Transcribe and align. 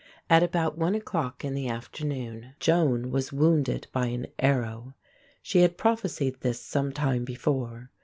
At 0.31 0.41
about 0.41 0.79
one 0.79 0.95
o'clock 0.95 1.45
in 1.45 1.53
the 1.53 1.67
afternoon 1.67 2.55
Joan 2.59 3.11
was 3.11 3.31
wounded 3.31 3.85
by 3.91 4.07
an 4.07 4.25
arrow. 4.39 4.95
She 5.43 5.59
had 5.59 5.77
prophesied 5.77 6.37
this 6.39 6.59
sometime 6.59 7.23
before. 7.23 7.91